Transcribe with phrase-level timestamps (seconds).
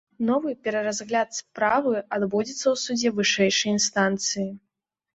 [0.27, 4.53] Новы пераразгляд справы адбудзецца ў судзе вышэйшай інстанцыі.